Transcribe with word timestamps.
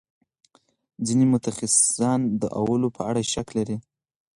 ځینې 1.05 1.25
متخصصان 1.33 2.19
د 2.41 2.43
اولو 2.61 2.87
په 2.95 3.01
اړه 3.09 3.21
شک 3.33 3.47
لري. 3.57 3.77